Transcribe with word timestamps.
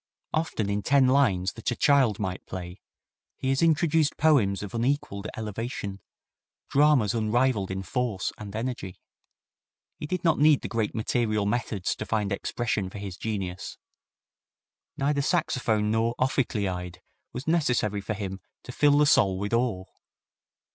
Often 0.33 0.67
in 0.71 0.81
ten 0.81 1.05
lines 1.05 1.53
that 1.53 1.69
a 1.69 1.75
child 1.75 2.17
might 2.17 2.47
play 2.47 2.81
he 3.37 3.49
has 3.49 3.61
introduced 3.61 4.17
poems 4.17 4.63
of 4.63 4.73
unequalled 4.73 5.27
elevation, 5.37 5.99
dramas 6.71 7.13
unrivalled 7.13 7.69
in 7.69 7.83
force 7.83 8.33
and 8.39 8.55
energy. 8.55 8.99
He 9.99 10.07
did 10.07 10.23
not 10.23 10.39
need 10.39 10.61
the 10.63 10.67
great 10.67 10.95
material 10.95 11.45
methods 11.45 11.95
to 11.97 12.05
find 12.07 12.31
expression 12.31 12.89
for 12.89 12.97
his 12.97 13.15
genius. 13.15 13.77
Neither 14.97 15.21
saxophone 15.21 15.91
nor 15.91 16.15
ophicleide 16.17 17.03
was 17.31 17.45
necessary 17.47 18.01
for 18.01 18.15
him 18.15 18.39
to 18.63 18.71
fill 18.71 18.97
the 18.97 19.05
soul 19.05 19.37
with 19.37 19.53
awe. 19.53 19.85